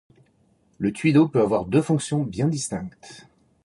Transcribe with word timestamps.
Le 0.79 0.91
tuileau 0.91 1.27
peut 1.27 1.41
avoir 1.41 1.65
deux 1.65 1.83
fonctions 1.83 2.23
bien 2.23 2.47
distinctes. 2.47 3.27